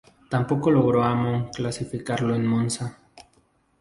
[0.31, 2.97] Tampoco logró Amon clasificarlo en Monza.